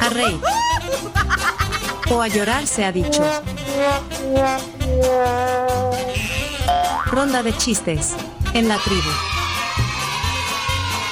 A 0.00 0.08
reír. 0.10 0.40
O 2.10 2.22
a 2.22 2.28
llorar 2.28 2.66
se 2.66 2.84
ha 2.84 2.92
dicho. 2.92 3.22
Ronda 7.06 7.42
de 7.42 7.56
chistes. 7.56 8.14
En 8.54 8.68
la 8.68 8.78
tribu. 8.78 9.10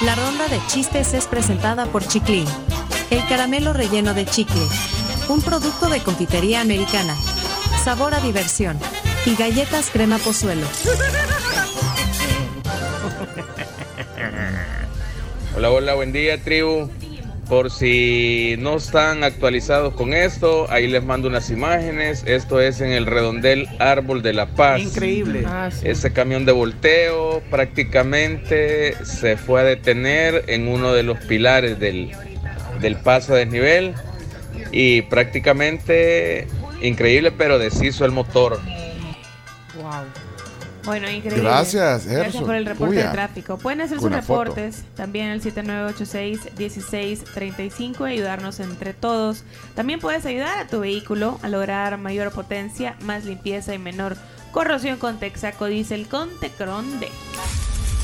La 0.01 0.15
ronda 0.15 0.47
de 0.47 0.59
chistes 0.67 1.13
es 1.13 1.25
presentada 1.25 1.85
por 1.87 2.07
Chiclin. 2.07 2.47
El 3.09 3.25
caramelo 3.27 3.73
relleno 3.73 4.13
de 4.13 4.25
chicle. 4.25 4.61
Un 5.27 5.41
producto 5.41 5.89
de 5.89 6.01
confitería 6.01 6.61
americana. 6.61 7.15
Sabor 7.83 8.13
a 8.13 8.19
diversión. 8.19 8.77
Y 9.25 9.35
galletas 9.35 9.89
crema 9.91 10.17
pozuelo. 10.17 10.65
Hola, 15.55 15.71
hola, 15.71 15.95
buen 15.95 16.11
día, 16.11 16.41
tribu. 16.43 16.89
Por 17.49 17.71
si 17.71 18.55
no 18.59 18.75
están 18.75 19.23
actualizados 19.23 19.93
con 19.93 20.13
esto, 20.13 20.69
ahí 20.69 20.87
les 20.87 21.03
mando 21.03 21.29
unas 21.29 21.49
imágenes. 21.49 22.23
Esto 22.27 22.59
es 22.59 22.81
en 22.81 22.91
el 22.91 23.05
redondel 23.05 23.69
Árbol 23.79 24.21
de 24.21 24.33
la 24.33 24.47
Paz. 24.47 24.81
Increíble. 24.81 25.43
Ah, 25.45 25.69
sí. 25.71 25.87
Ese 25.87 26.11
camión 26.11 26.45
de 26.45 26.51
volteo 26.51 27.41
prácticamente 27.49 28.93
se 29.05 29.37
fue 29.37 29.61
a 29.61 29.63
detener 29.63 30.43
en 30.47 30.67
uno 30.67 30.91
de 30.91 31.03
los 31.03 31.19
pilares 31.19 31.79
del, 31.79 32.11
del 32.81 32.97
paso 32.97 33.33
a 33.33 33.37
desnivel 33.37 33.93
y 34.73 35.03
prácticamente 35.03 36.47
increíble, 36.81 37.31
pero 37.31 37.59
deshizo 37.59 38.03
el 38.03 38.11
motor. 38.11 38.59
Wow. 39.77 40.26
Bueno, 40.87 41.07
increíble. 41.11 41.43
Gracias, 41.43 42.05
Gracias 42.05 42.23
Gerson. 42.31 42.45
por 42.45 42.55
el 42.55 42.65
reporte 42.65 42.95
Puya. 42.95 43.05
de 43.07 43.11
tráfico. 43.11 43.57
Pueden 43.59 43.81
hacer 43.81 43.97
sus 43.97 44.05
Una 44.07 44.21
foto. 44.23 44.45
reportes 44.45 44.83
también 44.95 45.29
al 45.29 45.41
7986-1635 45.41 48.09
y 48.09 48.13
ayudarnos 48.13 48.59
entre 48.59 48.93
todos. 48.93 49.43
También 49.75 49.99
puedes 49.99 50.25
ayudar 50.25 50.57
a 50.57 50.67
tu 50.67 50.79
vehículo 50.79 51.39
a 51.43 51.49
lograr 51.49 51.97
mayor 51.97 52.31
potencia, 52.31 52.95
más 53.01 53.25
limpieza 53.25 53.73
y 53.73 53.77
menor 53.77 54.17
corrosión 54.51 54.97
con 54.97 55.19
Texaco 55.19 55.65
Diesel 55.65 56.07
con 56.07 56.29
Tecron 56.39 56.99
D. 56.99 57.09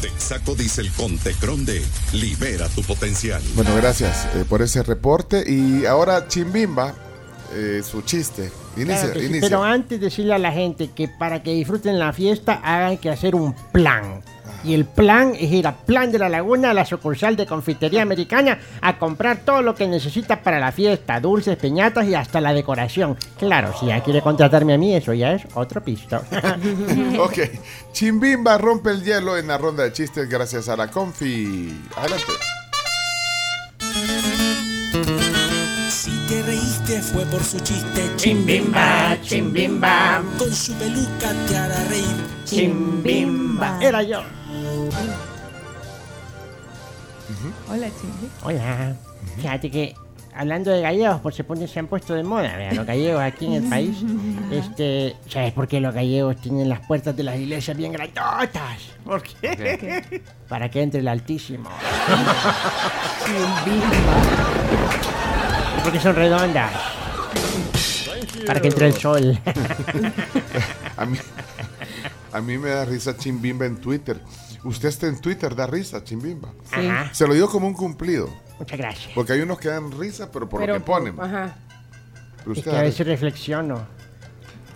Texaco 0.02 0.56
Diesel 0.56 0.92
con 0.92 1.18
Tecron 1.18 1.66
D. 1.66 1.82
Libera 2.12 2.68
tu 2.70 2.84
potencial. 2.84 3.42
Bueno, 3.56 3.74
gracias 3.76 4.26
eh, 4.36 4.46
por 4.48 4.62
ese 4.62 4.84
reporte. 4.84 5.44
Y 5.50 5.86
ahora 5.86 6.28
Chimbimba, 6.28 6.94
eh, 7.54 7.82
su 7.90 8.02
chiste. 8.02 8.52
Inicia, 8.76 8.98
Claro 8.98 9.14
que 9.14 9.20
sí, 9.20 9.26
inicia. 9.26 9.50
pero 9.50 9.64
antes 9.64 10.00
decirle 10.02 10.34
a 10.34 10.40
la 10.40 10.52
gente 10.52 10.90
que 10.96 11.08
para 11.08 11.44
que 11.44 11.54
disfruten 11.54 12.00
la 12.00 12.12
fiesta 12.14 12.60
hagan 12.64 12.98
que 12.98 13.10
hacer 13.10 13.36
un 13.36 13.54
plan. 13.72 14.22
Y 14.66 14.74
el 14.74 14.86
plan 14.86 15.34
es 15.38 15.52
ir 15.52 15.68
a 15.68 15.76
Plan 15.76 16.10
de 16.10 16.18
la 16.20 16.30
Laguna, 16.30 16.72
a 16.72 16.74
la 16.74 16.86
sucursal 16.86 17.36
de 17.36 17.46
Confitería 17.46 18.02
Americana, 18.02 18.60
a 18.80 18.98
comprar 18.98 19.40
todo 19.40 19.62
lo 19.62 19.76
que 19.76 19.88
necesita 19.90 20.42
para 20.42 20.58
la 20.58 20.72
fiesta, 20.72 21.20
dulces, 21.20 21.58
peñatas 21.58 22.08
y 22.08 22.16
hasta 22.16 22.40
la 22.40 22.54
decoración. 22.54 23.18
Claro, 23.38 23.74
si 23.78 23.88
ya 23.88 24.02
quiere 24.02 24.22
contratarme 24.22 24.74
a 24.74 24.78
mí, 24.78 24.96
eso 24.96 25.14
ya 25.14 25.34
es 25.34 25.44
otro 25.56 25.84
pisto. 25.84 26.22
ok. 27.20 27.40
Chimbimba 27.92 28.58
rompe 28.58 28.92
el 28.92 29.04
hielo 29.04 29.38
en 29.38 29.48
la 29.48 29.58
ronda 29.58 29.84
de 29.84 29.92
chistes 29.92 30.30
gracias 30.30 30.70
a 30.70 30.78
la 30.78 30.90
Confi. 30.90 31.78
Adelante. 31.98 32.24
Fue 37.02 37.26
por 37.26 37.44
su 37.44 37.60
chiste. 37.60 38.12
Chimbimba, 38.18 39.18
chimbimba. 39.22 40.22
Con 40.38 40.52
su 40.52 40.74
peluca 40.74 41.32
te 41.48 41.58
hará 41.58 41.84
reír. 41.86 42.06
Chimbimba. 42.46 43.80
Era 43.82 44.04
yo. 44.04 44.22
Hola, 47.70 47.88
Chimbi. 48.00 48.30
Hola. 48.44 48.96
Fíjate 49.38 49.72
que 49.72 49.96
hablando 50.36 50.72
de 50.72 50.82
gallegos, 50.82 51.22
por 51.22 51.34
se, 51.34 51.44
pone, 51.44 51.68
se 51.68 51.80
han 51.80 51.88
puesto 51.88 52.14
de 52.14 52.24
moda, 52.24 52.56
vean, 52.58 52.76
los 52.76 52.86
gallegos 52.86 53.22
aquí 53.22 53.48
en 53.48 53.54
el 53.54 53.64
país. 53.70 53.98
Este, 54.52 55.16
¿Sabes 55.28 55.52
por 55.54 55.68
qué 55.68 55.80
los 55.80 55.96
gallegos 55.96 56.36
tienen 56.38 56.70
las 56.70 56.86
puertas 56.86 57.16
de 57.16 57.24
las 57.24 57.40
iglesias 57.40 57.76
bien 57.76 57.92
grandotas? 57.92 58.78
¿Por 59.04 59.24
qué? 59.24 60.22
Para 60.48 60.70
que 60.70 60.84
entre 60.84 61.00
el 61.00 61.08
Altísimo. 61.08 61.70
Porque 65.82 66.00
son 66.00 66.16
redondas. 66.16 66.72
Para 68.46 68.62
que 68.62 68.68
entre 68.68 68.88
el 68.88 68.94
sol. 68.94 69.40
A 70.98 71.06
mí, 71.06 71.18
a 72.32 72.40
mí 72.42 72.58
me 72.60 72.70
da 72.70 72.86
risa 72.86 73.18
Chimbimba 73.18 73.66
en 73.66 73.78
Twitter. 73.78 74.22
Usted 74.64 74.90
está 74.90 75.08
en 75.08 75.20
Twitter, 75.20 75.56
da 75.56 75.66
risa, 75.66 76.04
Chimbimba. 76.04 76.50
Ajá. 76.72 77.10
Se 77.14 77.28
lo 77.28 77.34
digo 77.34 77.50
como 77.50 77.68
un 77.68 77.74
cumplido. 77.74 78.30
Muchas 78.60 78.78
gracias. 78.78 79.12
Porque 79.16 79.34
hay 79.34 79.42
unos 79.42 79.60
que 79.60 79.70
dan 79.70 79.92
risa, 79.92 80.32
pero 80.32 80.48
por 80.48 80.62
Pero, 80.62 80.74
lo 80.76 80.80
que 80.80 80.86
ponen. 80.86 81.20
Ajá. 81.20 81.56
Pero 82.38 82.52
Es 82.52 82.58
usted 82.60 82.72
que 82.72 82.78
a 82.78 82.82
veces 82.84 83.08
reflexiono. 83.08 83.86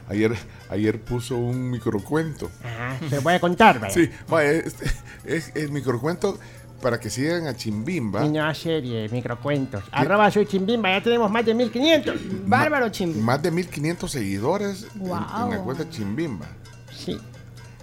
ayer, 0.10 0.36
ayer 0.70 1.00
puso 1.00 1.38
un 1.38 1.70
microcuento. 1.70 2.50
Ajá. 2.64 2.98
Se 3.10 3.16
lo 3.18 3.22
voy 3.22 3.36
a 3.36 3.40
contar, 3.40 3.80
vaya. 3.80 3.94
Sí, 3.94 4.10
vaya, 4.28 4.52
es, 4.52 4.76
es, 5.24 5.52
es 5.56 5.70
microcuento 5.70 6.40
para 6.82 7.00
que 7.00 7.10
sigan 7.10 7.48
a 7.48 7.56
Chimbimba. 7.56 8.22
Mi 8.22 8.30
nueva 8.30 8.54
serie, 8.54 9.10
microcuentos. 9.10 9.84
Arroba 9.92 10.30
soy 10.32 10.46
Chimbimba, 10.46 10.90
ya 10.92 11.02
tenemos 11.04 11.30
más 11.32 11.46
de 11.46 11.54
1500. 11.54 12.16
Bárbaro 12.46 12.90
Chimbi. 12.90 13.20
Más 13.20 13.42
de 13.42 13.52
1500 13.52 14.12
seguidores 14.12 14.84
en- 14.96 15.02
en, 15.02 15.08
Wow. 15.08 15.52
la 15.52 15.58
cuenta 15.64 15.90
Chimbimba. 15.90 16.46
Sí. 16.92 17.20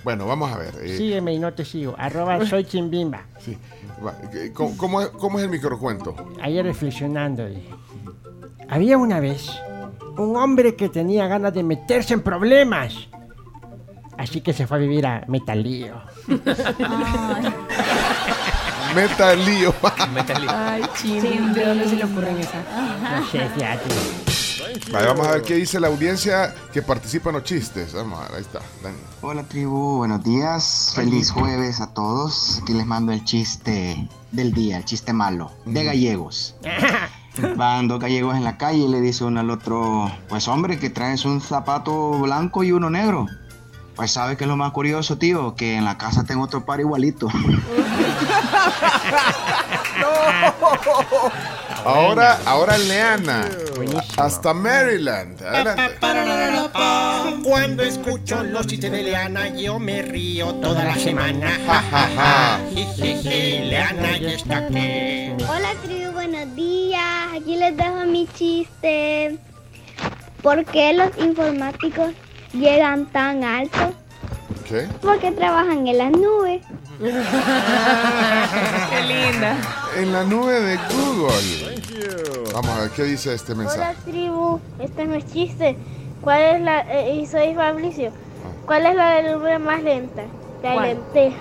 Bueno, 0.05 0.27
vamos 0.27 0.53
a 0.53 0.59
ver. 0.59 0.75
eh, 0.83 0.97
Sígueme 0.99 1.33
y 1.35 1.39
no 1.39 1.53
te 1.55 1.65
sigo. 1.65 1.95
Arroba 1.99 2.45
soy 2.47 2.65
Chimbimba. 2.67 3.23
sí, 3.41 3.57
eh, 4.35 4.51
¿Cómo, 4.53 4.77
cómo 4.77 5.01
es- 5.01 5.09
cómo 5.09 5.39
es 5.39 5.45
el 5.45 5.51
microcuento? 5.51 6.15
Ayer 6.43 6.65
reflexionando 6.65 7.47
dije. 7.47 7.71
Había 8.69 8.97
una 8.99 9.19
vez 9.21 9.51
un 10.17 10.37
hombre 10.37 10.77
que 10.77 10.89
tenía 10.89 11.27
ganas 11.27 11.53
de 11.55 11.63
meterse 11.63 12.15
en 12.15 12.23
problemas. 12.23 12.95
Así 14.17 14.41
que 14.43 14.53
se 14.53 14.67
fue 14.69 14.77
a 14.77 14.81
vivir 14.81 15.05
a 15.07 15.25
Metalío. 15.27 16.01
Meta 18.95 19.35
lío. 19.35 19.75
Ay, 20.49 20.83
Chimbi. 20.97 21.53
¿De 21.53 21.65
dónde 21.67 21.89
se 21.89 21.97
le 21.97 22.05
ocurren 22.05 22.39
esas? 22.39 22.65
No 23.03 23.27
sé, 23.31 23.49
fíjate. 23.51 23.89
Vale, 24.93 25.07
vamos 25.07 25.27
a 25.27 25.33
ver 25.33 25.43
qué 25.43 25.55
dice 25.55 25.81
la 25.81 25.89
audiencia 25.89 26.55
que 26.73 26.83
participa 26.83 27.31
en 27.31 27.37
los 27.37 27.45
chistes. 27.45 27.93
Vamos 27.93 28.21
a 28.21 28.23
ver, 28.25 28.35
ahí 28.37 28.43
está. 28.43 28.61
Dani. 28.83 28.97
Hola 29.21 29.43
tribu, 29.45 29.97
buenos 29.99 30.23
días, 30.23 30.93
feliz 30.95 31.31
jueves 31.31 31.81
a 31.81 31.93
todos. 31.93 32.61
Aquí 32.63 32.73
les 32.73 32.87
mando 32.87 33.13
el 33.13 33.25
chiste 33.25 34.09
del 34.33 34.53
día, 34.53 34.79
el 34.79 34.85
chiste 34.85 35.13
malo, 35.13 35.53
de 35.65 35.85
gallegos. 35.85 36.57
Van 37.57 37.89
dos 37.89 37.99
gallegos 37.99 38.37
en 38.37 38.45
la 38.45 38.59
calle 38.59 38.79
y 38.85 38.89
le 38.89 39.01
dice 39.01 39.25
uno 39.25 39.41
al 39.41 39.51
otro, 39.51 40.11
pues 40.29 40.47
hombre, 40.47 40.79
que 40.79 40.91
traes 40.91 41.25
un 41.25 41.41
zapato 41.41 42.13
blanco 42.21 42.63
y 42.63 42.71
uno 42.71 42.91
negro. 42.91 43.27
Pues 43.97 44.11
sabe 44.11 44.37
que 44.37 44.45
es 44.45 44.49
lo 44.49 44.57
más 44.57 44.73
curioso, 44.73 45.19
tío, 45.19 45.55
que 45.55 45.77
en 45.77 45.85
la 45.85 45.97
casa 45.99 46.25
tengo 46.25 46.43
otro 46.43 46.65
par 46.65 46.81
igualito. 46.81 47.29
Ahora, 51.85 52.39
ahora 52.47 52.79
Leana. 52.79 53.47
Hasta 54.17 54.55
Maryland. 54.55 55.43
Adelante. 55.43 55.99
Cuando 57.43 57.83
escucho 57.83 58.43
los 58.43 58.67
chistes 58.67 58.91
de 58.91 59.03
Leana, 59.03 59.49
yo 59.49 59.79
me 59.79 60.01
río 60.01 60.55
toda 60.55 60.85
la 60.85 60.95
semana. 60.97 61.51
Ja, 61.67 61.83
ja, 61.91 62.09
ja. 62.17 62.61
Jijiji, 62.75 63.65
Leana 63.69 64.17
ya 64.19 64.31
está 64.31 64.59
aquí. 64.59 65.33
Hola 65.47 65.75
tribu, 65.83 66.13
buenos 66.13 66.55
días. 66.55 67.03
Aquí 67.35 67.57
les 67.57 67.77
dejo 67.77 68.07
mi 68.07 68.27
chiste. 68.35 69.39
¿Por 70.43 70.65
qué 70.67 70.93
los 70.95 71.11
informáticos 71.19 72.13
llegan 72.55 73.07
tan 73.07 73.45
alto? 73.45 73.93
¿Qué? 74.69 74.87
Porque 75.03 75.33
trabajan 75.33 75.87
en 75.87 75.99
las 75.99 76.11
nubes. 76.13 76.63
Qué 77.01 77.11
linda. 79.03 79.57
En 79.97 80.13
la 80.13 80.25
nube 80.25 80.61
de 80.61 80.77
Google. 80.77 81.83
Vamos 82.53 82.71
a 82.71 82.81
ver 82.83 82.91
qué 82.91 83.03
dice 83.05 83.35
este 83.35 83.53
Hola 83.53 83.63
mensaje. 83.65 83.97
tribu, 84.05 84.61
este 84.79 85.03
es 85.03 85.09
mi 85.09 85.23
chiste. 85.23 85.77
¿Cuál 86.23 86.43
es 86.43 86.61
la, 86.63 86.81
eh, 86.83 87.17
y 87.17 87.27
soy 87.27 87.55
Fabricio. 87.55 88.13
¿Cuál 88.65 88.87
es 88.87 88.95
la 88.95 89.23
nube 89.23 89.59
más 89.59 89.83
lenta? 89.83 90.23
La 90.63 90.75
¿Cuál? 90.75 90.87
lenteja. 90.87 91.37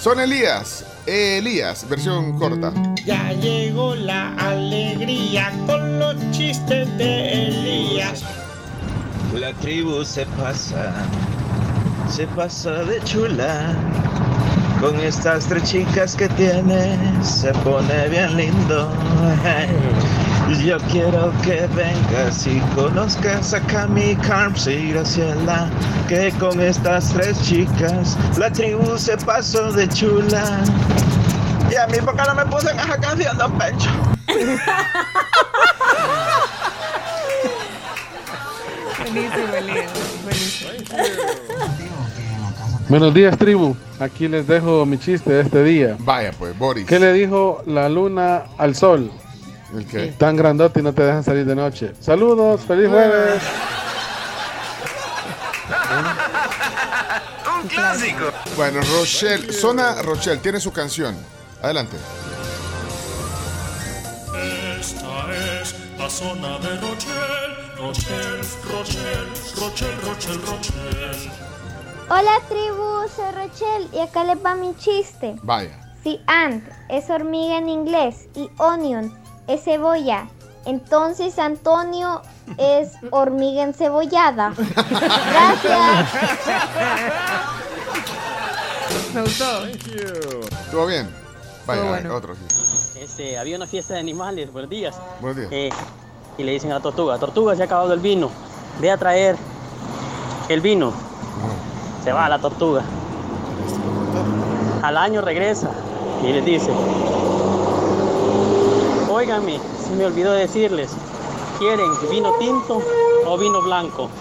Son 0.00 0.20
Elías. 0.20 0.84
Elías, 1.06 1.88
versión 1.88 2.38
corta. 2.38 2.72
Ya 3.04 3.32
llegó 3.32 3.94
la 3.94 4.34
alegría 4.34 5.52
con 5.66 5.98
los 5.98 6.16
chistes 6.32 6.88
de 6.98 7.46
Elías. 7.46 8.22
La 9.34 9.52
tribu 9.54 10.04
se 10.04 10.26
pasa, 10.26 10.94
se 12.08 12.26
pasa 12.28 12.84
de 12.84 13.02
chula. 13.04 13.74
Con 14.80 14.98
estas 15.00 15.46
tres 15.46 15.62
chicas 15.64 16.14
que 16.16 16.28
tiene, 16.30 16.98
se 17.22 17.52
pone 17.52 18.08
bien 18.08 18.36
lindo. 18.36 18.90
Yo 20.48 20.78
quiero 20.92 21.32
que 21.42 21.66
vengas 21.74 22.46
y 22.46 22.60
conozcas 22.76 23.52
a 23.52 23.60
Cami 23.62 24.14
Carps 24.16 24.68
y 24.68 24.92
Graciela, 24.92 25.68
que 26.08 26.30
con 26.38 26.60
estas 26.60 27.12
tres 27.12 27.40
chicas 27.42 28.16
la 28.38 28.50
tribu 28.50 28.96
se 28.96 29.16
pasó 29.16 29.72
de 29.72 29.88
chula. 29.88 30.62
Y 31.70 31.74
a 31.74 31.88
mí, 31.88 31.98
¿por 32.04 32.16
qué 32.16 32.22
no 32.28 32.34
me 32.36 32.46
puse 32.46 32.70
en 32.70 32.78
esa 32.78 32.96
canción 32.96 33.36
de 33.36 33.44
pecho? 33.58 33.90
Buenísimo, 38.98 39.54
Elías. 39.58 39.90
Buenísimo. 40.22 40.70
Buenos 42.88 43.12
días, 43.12 43.36
tribu. 43.36 43.76
Aquí 43.98 44.28
les 44.28 44.46
dejo 44.46 44.86
mi 44.86 44.96
chiste 44.96 45.32
de 45.32 45.40
este 45.40 45.64
día. 45.64 45.96
Vaya, 45.98 46.30
pues, 46.38 46.56
Boris. 46.56 46.86
¿Qué 46.86 47.00
le 47.00 47.12
dijo 47.12 47.62
la 47.66 47.88
luna 47.88 48.44
al 48.58 48.76
sol? 48.76 49.10
Tan 50.18 50.36
grandote 50.36 50.80
y 50.80 50.82
no 50.82 50.92
te 50.92 51.02
dejan 51.02 51.24
salir 51.24 51.44
de 51.44 51.54
noche. 51.54 51.92
Saludos, 52.00 52.60
feliz 52.62 52.88
jueves. 52.88 53.42
Un 57.62 57.68
clásico. 57.68 58.24
Bueno, 58.56 58.80
Rochelle, 58.98 59.52
Zona 59.52 60.02
Rochelle 60.02 60.38
tiene 60.38 60.60
su 60.60 60.72
canción. 60.72 61.16
Adelante. 61.62 61.96
Esta 64.78 65.60
es 65.60 65.74
la 65.98 66.08
zona 66.08 66.58
de 66.58 66.76
Rochelle, 66.76 67.76
Rochelle, 67.78 68.42
Rochelle, 68.70 69.26
Rochelle, 69.56 69.96
Rochelle, 70.02 70.40
Rochelle. 70.46 71.30
Hola 72.08 72.40
tribu, 72.48 73.08
soy 73.16 73.32
Rochelle 73.34 73.88
y 73.92 73.98
acá 73.98 74.22
les 74.22 74.36
va 74.36 74.54
mi 74.54 74.76
chiste. 74.76 75.34
Vaya. 75.42 75.70
Si 76.04 76.20
ant 76.28 76.62
es 76.88 77.10
hormiga 77.10 77.58
en 77.58 77.68
inglés 77.68 78.28
y 78.36 78.48
onion 78.58 79.12
es 79.46 79.62
cebolla, 79.64 80.28
entonces 80.64 81.38
Antonio 81.38 82.22
es 82.58 82.92
hormiga 83.10 83.62
encebollada. 83.62 84.52
Gracias. 84.56 86.14
Me 89.14 89.22
gustó. 89.22 89.64
¿Estuvo 89.66 90.86
bien? 90.86 91.08
Vaya, 91.66 91.82
bueno. 91.82 92.14
otro. 92.14 92.34
sí. 92.34 93.00
Este, 93.00 93.38
había 93.38 93.56
una 93.56 93.66
fiesta 93.66 93.94
de 93.94 94.00
animales, 94.00 94.52
buenos 94.52 94.70
días. 94.70 94.96
Buenos 95.20 95.36
días. 95.38 95.48
Eh, 95.52 95.70
y 96.38 96.42
le 96.42 96.52
dicen 96.52 96.70
a 96.72 96.74
la 96.74 96.80
tortuga, 96.80 97.18
tortuga, 97.18 97.56
se 97.56 97.62
ha 97.62 97.64
acabado 97.66 97.92
el 97.92 98.00
vino, 98.00 98.30
ve 98.80 98.90
a 98.90 98.96
traer 98.96 99.36
el 100.48 100.60
vino. 100.60 100.92
Se 102.04 102.12
va 102.12 102.28
la 102.28 102.38
tortuga. 102.38 102.82
Al 104.82 104.96
año 104.96 105.20
regresa 105.20 105.70
y 106.22 106.32
les 106.32 106.44
dice, 106.44 106.70
óigame, 109.16 109.58
se 109.82 109.94
me 109.94 110.04
olvidó 110.04 110.32
decirles, 110.32 110.90
¿quieren 111.58 111.88
vino 112.10 112.34
tinto 112.38 112.82
o 113.24 113.38
vino 113.38 113.62
blanco? 113.62 114.10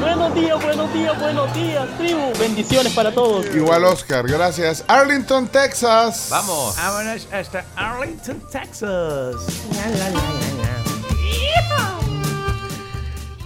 buenos 0.00 0.34
días, 0.34 0.60
buenos 0.60 0.92
días, 0.92 1.20
buenos 1.20 1.54
días, 1.54 1.88
tribu. 1.98 2.32
Bendiciones 2.36 2.92
para 2.94 3.12
todos. 3.12 3.46
Igual 3.54 3.84
Oscar, 3.84 4.26
gracias. 4.26 4.84
Arlington, 4.88 5.46
Texas. 5.46 6.26
Vamos. 6.30 6.74
Vámonos 6.76 7.28
hasta 7.32 7.64
Arlington, 7.76 8.42
Texas. 8.50 9.36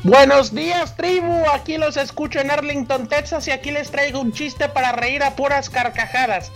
Buenos 0.04 0.54
días, 0.54 0.96
tribu. 0.96 1.44
Aquí 1.52 1.76
los 1.76 1.98
escucho 1.98 2.38
en 2.38 2.50
Arlington, 2.50 3.08
Texas 3.08 3.46
y 3.48 3.50
aquí 3.50 3.70
les 3.70 3.90
traigo 3.90 4.20
un 4.20 4.32
chiste 4.32 4.70
para 4.70 4.92
reír 4.92 5.22
a 5.22 5.36
puras 5.36 5.68
carcajadas. 5.68 6.50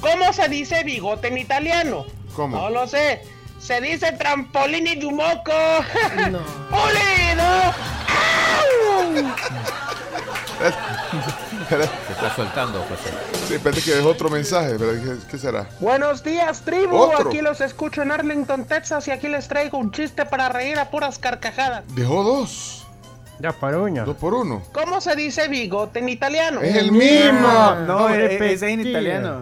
¿Cómo 0.00 0.32
se 0.32 0.48
dice 0.48 0.84
bigote 0.84 1.28
en 1.28 1.38
italiano? 1.38 2.06
¿Cómo? 2.34 2.56
No 2.56 2.70
lo 2.70 2.86
sé. 2.86 3.22
Se 3.58 3.80
dice 3.80 4.12
trampolini 4.12 4.94
di 4.96 5.10
moco. 5.10 5.52
¡Pulido! 6.70 7.74
Se 11.68 12.12
está 12.12 12.34
soltando, 12.34 12.84
José. 12.88 13.10
Sí, 13.48 13.54
espérate 13.54 13.82
que 13.82 13.94
dejó 13.94 14.08
otro 14.10 14.30
mensaje, 14.30 14.76
pero 14.78 14.92
¿qué, 14.92 15.16
qué 15.30 15.38
será? 15.38 15.66
Buenos 15.80 16.22
días, 16.22 16.62
tribu. 16.62 16.96
Otro. 16.96 17.28
Aquí 17.28 17.40
los 17.40 17.60
escucho 17.60 18.02
en 18.02 18.12
Arlington, 18.12 18.64
Texas 18.66 19.06
y 19.08 19.10
aquí 19.10 19.28
les 19.28 19.48
traigo 19.48 19.78
un 19.78 19.90
chiste 19.90 20.24
para 20.26 20.48
reír 20.48 20.78
a 20.78 20.90
puras 20.90 21.18
carcajadas. 21.18 21.82
Dejó 21.94 22.22
dos. 22.22 22.86
Dos 23.38 23.54
por 23.56 23.74
uno. 23.74 24.04
Dos 24.04 24.16
por 24.16 24.34
uno. 24.34 24.62
¿Cómo 24.72 25.00
se 25.00 25.14
dice 25.16 25.48
bigote 25.48 25.98
en 25.98 26.08
italiano? 26.08 26.60
Es 26.62 26.74
el 26.76 26.92
mismo. 26.92 27.40
No, 27.42 27.74
No, 27.86 28.08
e- 28.14 28.36
ese 28.36 28.52
es 28.52 28.62
en 28.62 28.80
italiano. 28.86 29.40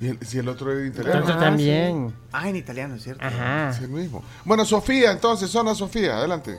¿Y 0.00 0.08
el- 0.08 0.18
si 0.26 0.38
el 0.38 0.48
otro 0.48 0.70
era 0.72 0.86
italiano? 0.86 1.20
Entonces 1.20 1.40
también. 1.44 2.14
Ah, 2.32 2.48
en 2.48 2.56
italiano, 2.56 2.98
¿cierto? 2.98 3.24
Ajá. 3.24 3.70
Es 3.70 3.78
el 3.80 3.88
mismo. 3.88 4.22
Bueno, 4.44 4.64
Sofía, 4.64 5.10
entonces, 5.10 5.50
zona 5.50 5.74
Sofía, 5.74 6.18
adelante. 6.18 6.58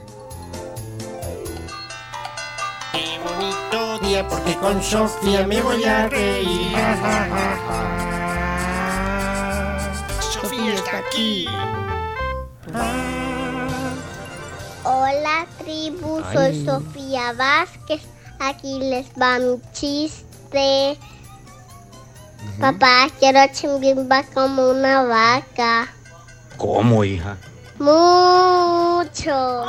Qué 2.92 3.20
bonito 3.24 4.00
día 4.00 4.28
porque 4.28 4.56
con 4.56 4.82
Sofía 4.84 5.48
me 5.48 5.62
voy 5.62 5.84
a 5.86 6.10
reír. 6.10 6.76
Sofía 10.34 10.74
está 10.74 10.98
aquí. 11.00 11.46
Hola 14.84 15.46
tribu, 15.60 16.22
Ay. 16.26 16.36
soy 16.36 16.66
Sofía 16.66 17.34
Vázquez. 17.34 18.02
Aquí 18.40 18.80
les 18.80 19.08
va 19.22 19.38
mi 19.40 19.60
chiste. 19.74 20.98
Papá, 22.60 23.08
quiero 23.20 23.40
chimbimba 23.54 24.24
como 24.34 24.72
una 24.72 25.04
vaca. 25.04 25.88
¿Cómo, 26.58 27.04
hija? 27.06 27.38
Mucho. 27.78 29.66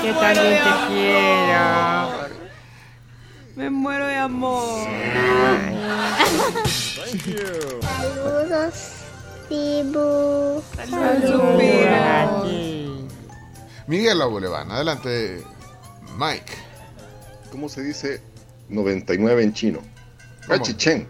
Que 0.00 0.12
también 0.14 0.62
te 0.62 0.70
quiero. 0.88 2.28
Me 3.56 3.68
muero 3.68 4.06
de 4.06 4.16
amor. 4.16 4.88
Saludos, 7.82 8.74
tribu. 9.48 10.62
Miguel 13.86 14.22
Aboleván, 14.22 14.70
adelante. 14.70 15.44
Mike. 16.16 16.67
¿Cómo 17.50 17.68
se 17.68 17.82
dice 17.82 18.22
99 18.68 19.42
en 19.42 19.52
chino? 19.52 19.80
Chichen. 20.62 21.06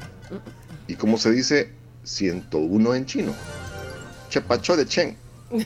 ¿Y 0.87 0.95
cómo 0.95 1.17
se 1.19 1.31
dice 1.31 1.73
101 2.05 2.95
en 2.95 3.07
chino? 3.07 3.35
Chepacho 4.29 4.77
de 4.77 4.87
Chen. 4.87 5.17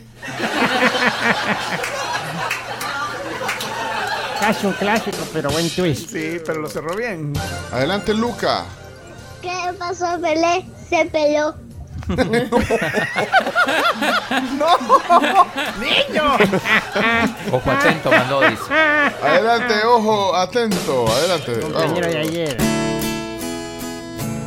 Casi 4.41 4.67
un 4.67 4.73
clásico, 4.73 5.19
pero 5.33 5.51
buen 5.51 5.71
twist. 5.71 6.11
Sí, 6.11 6.41
pero 6.45 6.61
lo 6.61 6.69
cerró 6.69 6.97
bien. 6.97 7.33
Adelante, 7.71 8.13
Luca. 8.13 8.65
¿Qué 9.41 9.73
pasó, 9.79 10.21
Pelé? 10.21 10.67
Se 10.89 11.05
peló. 11.07 11.55
¡No! 14.59 14.67
¡Niño! 15.81 16.37
Ojo 17.53 17.71
atento, 17.71 18.11
mandó, 18.11 18.41
dice. 18.41 18.63
Adelante, 19.23 19.75
ojo, 19.87 20.35
atento. 20.37 21.07
Adelante. 21.09 21.61
Compañero 21.61 22.09
de 22.09 22.19
ayer. 22.19 22.57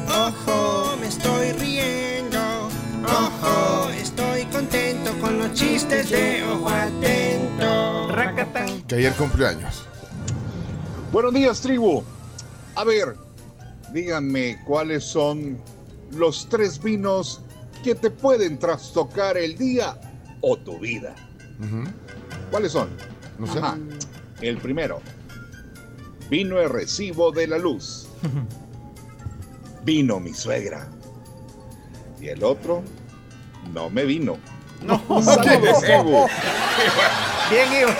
Ojo, 0.09 0.95
me 0.99 1.07
estoy 1.07 1.51
riendo. 1.53 2.39
Ojo, 3.05 3.89
estoy 3.91 4.45
contento 4.45 5.11
con 5.19 5.39
los 5.39 5.53
chistes 5.53 6.09
de 6.09 6.43
ojo 6.43 6.69
atento. 6.69 8.07
Que 8.87 8.95
ayer 8.95 9.13
cumplió 9.13 9.47
años. 9.47 9.85
Buenos 11.11 11.33
días, 11.33 11.61
tribu. 11.61 12.03
A 12.75 12.83
ver, 12.83 13.15
díganme 13.91 14.61
cuáles 14.65 15.03
son 15.03 15.57
los 16.15 16.47
tres 16.49 16.81
vinos 16.81 17.41
que 17.83 17.95
te 17.95 18.09
pueden 18.09 18.57
trastocar 18.57 19.37
el 19.37 19.57
día 19.57 19.99
o 20.41 20.57
tu 20.57 20.79
vida. 20.79 21.15
¿Cuáles 22.51 22.71
son? 22.71 22.89
No 23.37 23.47
sé. 23.47 23.59
Ajá. 23.59 23.77
El 24.41 24.57
primero, 24.57 25.01
vino 26.29 26.59
el 26.59 26.69
recibo 26.69 27.31
de 27.31 27.47
la 27.47 27.57
luz. 27.57 28.07
Vino 29.83 30.19
mi 30.19 30.33
suegra. 30.33 30.87
Y 32.19 32.29
el 32.29 32.43
otro, 32.43 32.81
no 33.71 33.91
me 33.91 34.03
vino. 34.03 34.37
No. 34.81 34.97
Saludos, 35.21 35.81
tribu. 35.81 36.27
Bien, 37.51 37.71
Ivo. 37.81 37.91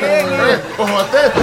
Bien, 0.00 0.26
Ivo. 0.26 0.82
Ojo 0.82 0.98
atento. 0.98 1.40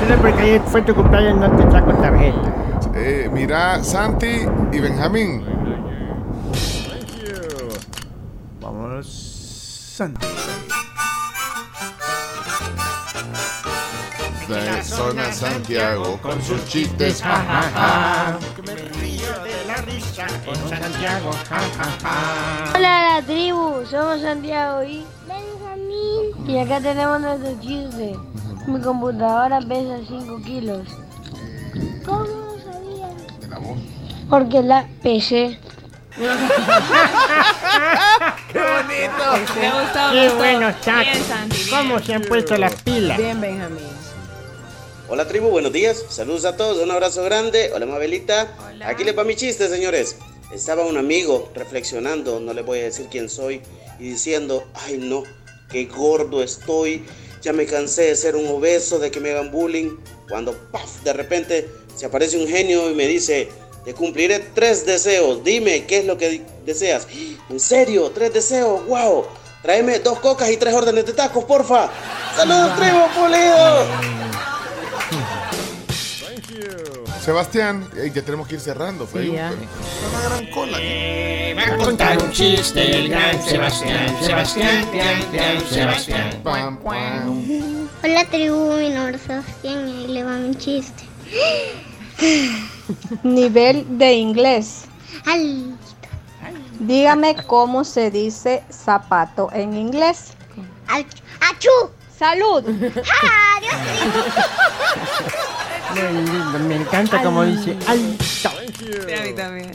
Solo 0.00 0.20
porque 0.20 0.42
ayer 0.42 0.62
fue 0.66 0.82
tu 0.82 0.94
cumpleaños 0.94 1.38
no 1.38 1.56
te 1.56 1.70
saco 1.70 1.94
tarjeta. 1.94 2.57
Eh, 3.00 3.30
mira, 3.32 3.82
Santi 3.84 4.44
y 4.72 4.80
Benjamín. 4.80 5.44
Vámonos. 8.60 9.06
Santi. 9.96 10.26
de 14.48 14.64
la 14.64 14.82
zona 14.82 15.32
Santiago 15.32 16.18
con 16.22 16.42
sus 16.42 16.64
chistes, 16.64 17.22
ja, 17.22 17.36
ja, 17.36 17.62
ja. 17.74 18.38
Me 18.66 18.74
río 18.74 19.32
de 19.44 19.64
la 19.66 19.76
risa 19.76 20.26
en 20.26 20.68
Santiago, 20.68 21.30
ja, 21.48 21.60
ja, 21.76 21.84
ja. 22.02 22.72
Hola 22.74 23.14
la 23.14 23.22
tribu, 23.22 23.84
somos 23.86 24.22
Santiago 24.22 24.82
y 24.82 25.04
Benjamín. 25.28 26.48
Y 26.48 26.58
acá 26.58 26.80
tenemos 26.80 27.20
nuestro 27.20 27.60
chiste. 27.60 28.16
Mi 28.66 28.80
computadora 28.80 29.60
pesa 29.60 29.98
5 30.08 30.42
kilos. 30.42 30.88
¿Cómo 32.04 32.37
Porque 34.28 34.62
la 34.62 34.86
pesé. 35.02 35.58
¡Qué 36.18 36.26
bonito! 38.58 39.56
Me 39.60 39.66
ha 39.66 39.82
gustado, 39.82 40.12
¡Qué 40.12 40.16
me 40.16 40.22
gustó. 40.24 40.36
bueno, 40.38 40.74
Chaco! 40.80 41.00
Bien, 41.00 41.24
Santi, 41.24 41.56
bien. 41.56 41.70
¿Cómo 41.70 41.98
se 42.00 42.14
han 42.14 42.22
puesto 42.22 42.56
las 42.56 42.74
pilas? 42.82 43.18
Bien, 43.18 43.40
Benjamín. 43.40 43.84
Hola 45.08 45.26
tribu, 45.26 45.48
buenos 45.48 45.72
días. 45.72 46.04
Saludos 46.10 46.44
a 46.44 46.56
todos, 46.56 46.78
un 46.78 46.90
abrazo 46.90 47.22
grande. 47.22 47.70
Hola 47.74 47.86
Mabelita. 47.86 48.48
Aquí 48.84 49.04
les 49.04 49.16
va 49.16 49.24
mi 49.24 49.36
chiste, 49.36 49.68
señores. 49.68 50.16
Estaba 50.52 50.84
un 50.84 50.98
amigo 50.98 51.50
reflexionando, 51.54 52.40
no 52.40 52.52
les 52.52 52.66
voy 52.66 52.80
a 52.80 52.84
decir 52.84 53.06
quién 53.10 53.28
soy, 53.28 53.62
y 53.98 54.10
diciendo, 54.10 54.66
ay 54.74 54.96
no, 54.98 55.22
qué 55.70 55.84
gordo 55.86 56.42
estoy. 56.42 57.04
Ya 57.42 57.52
me 57.52 57.66
cansé 57.66 58.02
de 58.02 58.16
ser 58.16 58.34
un 58.34 58.46
obeso, 58.48 58.98
de 58.98 59.10
que 59.10 59.20
me 59.20 59.30
hagan 59.30 59.50
bullying. 59.50 59.96
Cuando, 60.28 60.52
paf, 60.72 61.02
de 61.04 61.12
repente 61.12 61.68
se 61.94 62.06
aparece 62.06 62.36
un 62.36 62.48
genio 62.48 62.90
y 62.90 62.94
me 62.94 63.06
dice, 63.06 63.48
te 63.88 63.94
cumpliré 63.94 64.40
tres 64.54 64.84
deseos. 64.84 65.42
Dime, 65.42 65.86
¿qué 65.86 66.00
es 66.00 66.04
lo 66.04 66.18
que 66.18 66.42
deseas? 66.66 67.06
¿En 67.48 67.58
serio? 67.58 68.10
¿Tres 68.10 68.34
deseos? 68.34 68.84
¡Wow! 68.86 69.24
Tráeme 69.62 69.98
dos 70.00 70.18
cocas 70.18 70.50
y 70.50 70.58
tres 70.58 70.74
órdenes 70.74 71.06
de 71.06 71.14
tacos, 71.14 71.42
porfa. 71.44 71.88
¡Saludos, 72.36 72.76
tribu 72.76 72.98
pulido! 73.14 73.86
Sebastián, 77.24 77.88
ey, 77.96 78.10
ya 78.14 78.20
tenemos 78.20 78.46
que 78.46 78.56
ir 78.56 78.60
cerrando. 78.60 79.06
Fue 79.06 79.22
Sí, 79.22 79.28
un- 79.30 79.36
ya. 79.36 79.52
fue 79.52 80.08
una 80.10 80.28
gran 80.28 80.50
cola. 80.50 80.78
Va 81.56 81.74
a 81.74 81.76
contar 81.78 82.22
un 82.22 82.30
chiste 82.30 82.90
el 82.94 83.08
gran 83.08 83.42
Sebastián, 83.42 84.16
Sebastián, 84.22 84.86
Sebastián. 85.70 86.40
Pam, 86.44 86.76
pam. 86.82 87.88
Hola 88.04 88.24
tribu, 88.26 88.74
mi 88.74 88.90
nombre 88.90 89.16
es 89.16 89.22
Sebastián 89.22 89.88
y 89.88 90.04
ahí 90.04 90.06
le 90.08 90.24
va 90.24 90.32
mi 90.32 90.54
chiste. 90.56 91.04
Nivel 93.22 93.98
de 93.98 94.12
inglés. 94.14 94.84
Al. 95.26 95.76
Dígame 96.80 97.34
cómo 97.46 97.84
se 97.84 98.10
dice 98.10 98.62
zapato 98.70 99.50
en 99.52 99.74
inglés. 99.76 100.32
¡Achú! 100.88 101.90
¡Salud! 102.16 102.64
¡Ah, 103.22 103.60
Dios 103.60 103.74
Muy 106.12 106.22
lindo, 106.32 106.58
me 106.60 106.76
encanta 106.76 107.22
como 107.22 107.44
dice 107.44 107.76
alto. 107.86 108.50
Sí, 108.78 109.12
a 109.12 109.22
mí 109.24 109.32
también. 109.34 109.72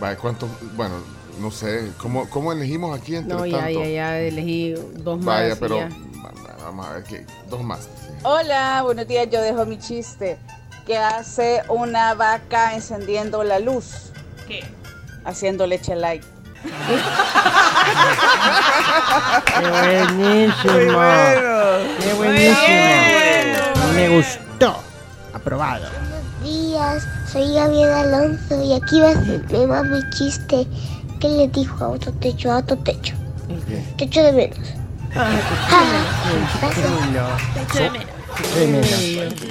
Vaya, 0.00 0.16
¿cuánto? 0.16 0.48
Bueno, 0.76 0.96
no 1.40 1.50
sé. 1.50 1.92
¿Cómo, 1.98 2.28
cómo 2.28 2.52
elegimos 2.52 2.98
aquí 2.98 3.16
entre 3.16 3.36
No, 3.36 3.46
ya, 3.46 3.58
tanto? 3.64 3.80
ya, 3.82 3.86
ya 3.88 4.18
elegí 4.20 4.74
dos 4.96 5.16
más. 5.18 5.26
Vaya, 5.26 5.54
y 5.54 5.56
pero 5.58 5.76
ya. 5.76 5.88
va- 6.24 6.32
vamos 6.64 6.86
a 6.86 6.92
ver 6.94 7.04
que 7.04 7.26
dos 7.48 7.62
más. 7.62 7.88
Hola, 8.24 8.82
buenos 8.84 9.06
días, 9.08 9.28
yo 9.30 9.40
dejo 9.40 9.64
mi 9.66 9.78
chiste. 9.78 10.38
¿Qué 10.86 10.98
hace 10.98 11.62
una 11.68 12.14
vaca 12.14 12.74
encendiendo 12.74 13.44
la 13.44 13.60
luz? 13.60 14.10
¿Qué? 14.48 14.64
Haciendo 15.24 15.64
leche 15.66 15.94
light. 15.94 16.24
¡Qué 19.46 19.68
buenísimo! 19.70 21.00
¡Qué 22.00 22.14
buenísimo! 22.14 22.62
Me 23.94 24.08
gustó. 24.08 24.76
Aprobado. 25.32 25.86
días, 26.42 27.04
soy 27.32 27.54
Gabriel 27.54 27.92
Alonso 27.92 28.62
y 28.62 28.74
aquí 28.74 29.00
va 29.00 29.10
a 29.10 29.14
ser 29.14 29.86
mi 29.86 30.10
chiste. 30.10 30.66
¿Qué 31.20 31.28
le 31.28 31.46
dijo 31.48 31.84
a 31.84 31.88
otro 31.90 32.12
techo 32.14 32.50
a 32.50 32.58
otro 32.58 32.76
techo? 32.78 33.14
Techo 33.96 34.22
de 34.22 34.32
menos. 34.32 34.58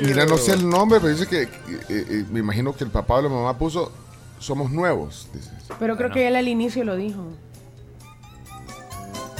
Mira, 0.01 0.25
no 0.25 0.37
sé 0.37 0.53
el 0.53 0.67
nombre, 0.67 0.99
pero 0.99 1.13
dice 1.13 1.27
que, 1.27 1.43
eh, 1.43 1.49
eh, 1.89 2.25
me 2.31 2.39
imagino 2.39 2.75
que 2.75 2.83
el 2.83 2.89
papá 2.89 3.15
o 3.15 3.21
la 3.21 3.29
mamá 3.29 3.57
puso, 3.57 3.91
somos 4.39 4.71
nuevos. 4.71 5.27
dice. 5.33 5.49
Pero 5.79 5.97
creo 5.97 6.11
que 6.11 6.27
él 6.27 6.35
al 6.35 6.47
inicio 6.47 6.83
lo 6.83 6.95
dijo. 6.95 7.23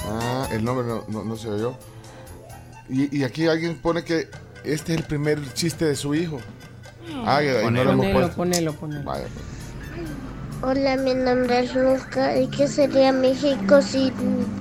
Ah, 0.07 0.48
el 0.51 0.63
nombre 0.63 0.86
no, 0.88 1.03
no, 1.07 1.24
no 1.24 1.36
se 1.36 1.50
oyó. 1.50 1.75
Y, 2.89 3.15
y 3.17 3.24
aquí 3.24 3.48
alguien 3.48 3.77
pone 3.77 4.03
que 4.03 4.27
este 4.63 4.93
es 4.93 5.00
el 5.00 5.03
primer 5.05 5.53
chiste 5.53 5.86
de 5.86 5.95
su 5.95 6.13
hijo. 6.15 6.39
Ah, 7.25 7.41
y 7.43 7.48
no 7.71 7.83
lo 7.83 7.91
hemos 7.91 8.05
Ponelo, 8.05 8.13
puesto. 8.13 8.36
ponelo, 8.36 8.74
ponelo. 8.74 9.03
Vaya, 9.03 9.25
pues. 9.33 9.45
Hola, 10.63 10.95
mi 10.98 11.13
nombre 11.15 11.60
es 11.62 11.74
Luca. 11.74 12.38
¿Y 12.38 12.48
qué 12.48 12.67
sería 12.67 13.12
México 13.12 13.81
sin 13.81 14.13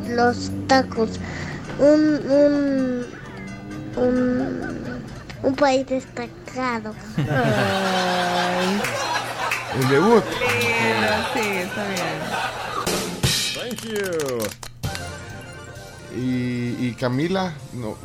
los 0.09 0.51
tacos? 0.67 1.11
Un, 1.79 2.21
un, 2.31 3.07
un, 4.01 5.03
un 5.43 5.55
país 5.55 5.87
destacado. 5.87 6.95
El 9.75 9.89
debut. 9.89 10.23
Sí, 11.33 11.41
está 11.41 11.85
bien. 11.89 12.19
Thank 13.55 13.83
you. 13.85 14.39
Y, 16.17 16.77
y 16.89 16.97
Camila, 16.99 17.55
no, 17.73 17.89
no 17.91 17.97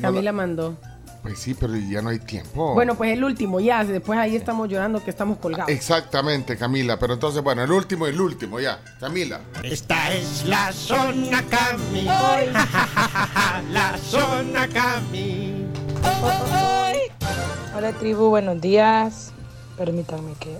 Camila 0.00 0.22
la- 0.22 0.32
mandó. 0.32 0.76
Pues 1.22 1.38
sí, 1.38 1.54
pero 1.54 1.76
ya 1.76 2.02
no 2.02 2.10
hay 2.10 2.18
tiempo. 2.18 2.74
Bueno, 2.74 2.96
pues 2.96 3.12
el 3.12 3.22
último, 3.22 3.60
ya. 3.60 3.84
Después 3.84 4.18
ahí 4.18 4.34
estamos 4.34 4.68
llorando 4.68 5.02
que 5.02 5.10
estamos 5.10 5.38
colgados. 5.38 5.70
Exactamente, 5.70 6.56
Camila. 6.56 6.98
Pero 6.98 7.14
entonces, 7.14 7.42
bueno, 7.42 7.62
el 7.62 7.70
último, 7.70 8.08
el 8.08 8.20
último, 8.20 8.58
ya. 8.58 8.80
Camila. 8.98 9.40
Esta 9.62 10.12
es 10.12 10.44
la 10.46 10.72
zona 10.72 11.42
Cami. 11.48 12.02
La 13.72 13.96
zona 13.98 14.66
Cami. 14.68 15.66
Hola 17.76 17.92
tribu, 17.92 18.28
buenos 18.28 18.60
días. 18.60 19.32
Permítanme 19.78 20.34
que 20.40 20.56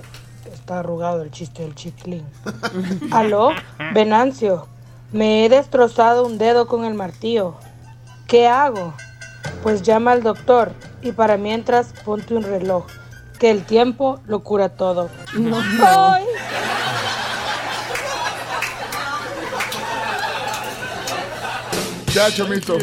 está 0.52 0.78
arrugado 0.78 1.22
el 1.22 1.32
chiste 1.32 1.62
del 1.62 1.74
chiclín. 1.74 2.24
Aló, 3.10 3.50
Venancio, 3.94 4.68
me 5.10 5.44
he 5.44 5.48
destrozado 5.48 6.24
un 6.24 6.38
dedo 6.38 6.68
con 6.68 6.84
el 6.84 6.94
martillo. 6.94 7.56
¿Qué 8.28 8.46
hago? 8.46 8.94
Pues 9.62 9.82
llama 9.82 10.12
al 10.12 10.22
doctor 10.22 10.72
y 11.02 11.12
para 11.12 11.36
mientras 11.36 11.92
ponte 12.04 12.34
un 12.34 12.42
reloj, 12.42 12.86
que 13.38 13.50
el 13.50 13.64
tiempo 13.64 14.20
lo 14.26 14.40
cura 14.40 14.70
todo. 14.70 15.08
Ay. 15.80 16.24
Ya, 22.14 22.30
Chomito. 22.30 22.76